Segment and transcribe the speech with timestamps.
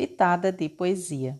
[0.00, 1.38] Pitada de Poesia.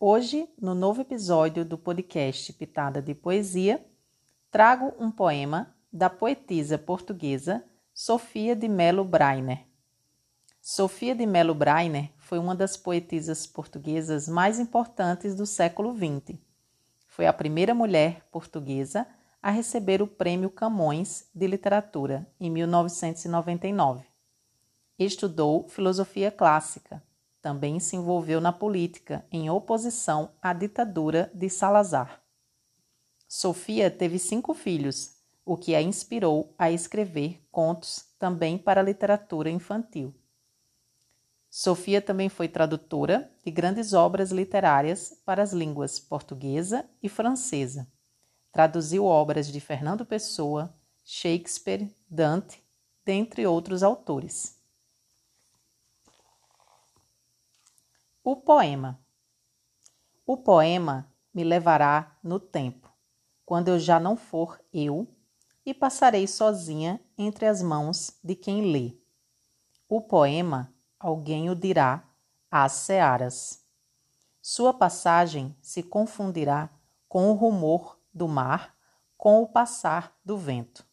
[0.00, 3.80] Hoje, no novo episódio do podcast Pitada de Poesia,
[4.50, 9.64] trago um poema da poetisa portuguesa Sofia de Melo Brainer.
[10.60, 16.36] Sofia de Melo Brainer foi uma das poetisas portuguesas mais importantes do século XX.
[17.06, 19.06] Foi a primeira mulher portuguesa
[19.40, 24.04] a receber o Prêmio Camões de Literatura em 1999.
[24.98, 27.00] Estudou filosofia clássica.
[27.42, 32.22] Também se envolveu na política, em oposição à ditadura de Salazar.
[33.26, 39.50] Sofia teve cinco filhos, o que a inspirou a escrever contos também para a literatura
[39.50, 40.14] infantil.
[41.50, 47.90] Sofia também foi tradutora de grandes obras literárias para as línguas portuguesa e francesa.
[48.52, 50.72] Traduziu obras de Fernando Pessoa,
[51.04, 52.62] Shakespeare, Dante,
[53.04, 54.61] dentre outros autores.
[58.24, 59.04] O poema.
[60.24, 62.88] O poema me levará no tempo,
[63.44, 65.08] quando eu já não for eu,
[65.66, 68.96] e passarei sozinha entre as mãos de quem lê.
[69.88, 72.08] O poema, alguém o dirá
[72.48, 73.66] às searas.
[74.40, 76.70] Sua passagem se confundirá
[77.08, 78.76] com o rumor do mar,
[79.18, 80.86] com o passar do vento.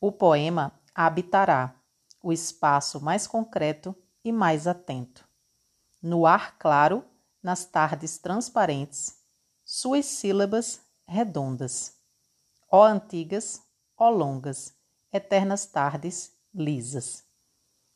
[0.00, 1.74] O poema habitará
[2.22, 5.31] o espaço mais concreto e mais atento
[6.02, 7.04] no ar claro,
[7.42, 9.16] nas tardes transparentes,
[9.64, 11.94] suas sílabas redondas.
[12.70, 13.62] Ó antigas,
[13.96, 14.74] ó longas,
[15.12, 17.24] eternas tardes lisas.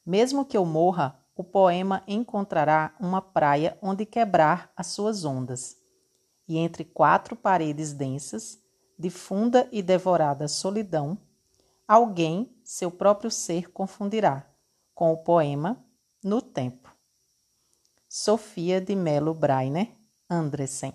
[0.04, 5.76] Mesmo que eu morra, o poema encontrará uma praia onde quebrar as suas ondas.
[6.48, 8.58] E entre quatro paredes densas,
[8.98, 11.18] de funda e devorada solidão,
[11.86, 14.48] alguém seu próprio ser confundirá
[14.94, 15.84] com o poema
[16.22, 16.95] no tempo.
[18.08, 19.92] Sofia de Melo Brainer
[20.30, 20.94] Andressen.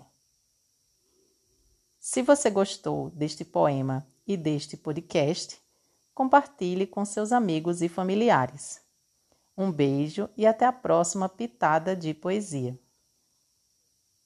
[1.98, 5.60] Se você gostou deste poema e deste podcast,
[6.14, 8.80] compartilhe com seus amigos e familiares.
[9.56, 12.80] Um beijo e até a próxima pitada de poesia.